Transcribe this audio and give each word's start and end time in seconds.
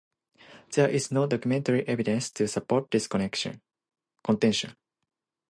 There 0.71 0.89
is 0.89 1.11
no 1.11 1.27
documentary 1.27 1.87
evidence 1.87 2.31
to 2.31 2.47
support 2.47 2.89
this 2.89 3.07
contention. 3.07 3.61